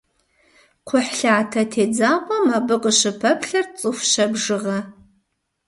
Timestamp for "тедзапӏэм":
1.71-2.45